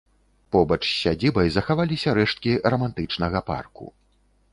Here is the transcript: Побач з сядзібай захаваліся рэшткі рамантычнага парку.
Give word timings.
Побач 0.53 0.79
з 0.85 0.93
сядзібай 1.01 1.51
захаваліся 1.55 2.09
рэшткі 2.19 2.55
рамантычнага 2.75 3.43
парку. 3.51 3.85